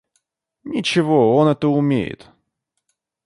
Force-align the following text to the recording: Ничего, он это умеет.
Ничего, 0.63 1.35
он 1.37 1.49
это 1.49 1.67
умеет. 1.67 2.27